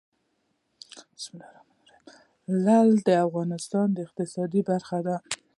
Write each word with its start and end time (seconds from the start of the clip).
لعل 2.63 2.91
د 3.07 3.09
افغانستان 3.25 3.87
د 3.93 3.97
اقتصاد 4.05 4.51
برخه 4.69 4.99
ده. 5.07 5.15